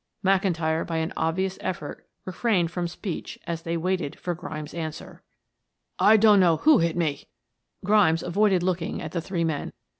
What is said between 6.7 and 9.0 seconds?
hit me." Grimes avoided looking